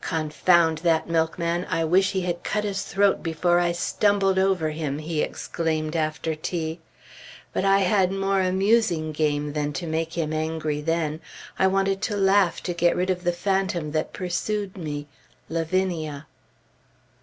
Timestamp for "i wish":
1.68-2.12